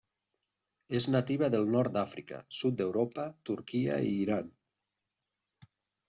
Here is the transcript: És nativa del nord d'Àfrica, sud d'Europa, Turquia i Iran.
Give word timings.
És 0.99 1.05
nativa 1.15 1.49
del 1.55 1.67
nord 1.75 1.93
d'Àfrica, 1.97 2.39
sud 2.59 2.79
d'Europa, 2.79 3.25
Turquia 3.49 3.99
i 4.07 4.15
Iran. 4.23 4.49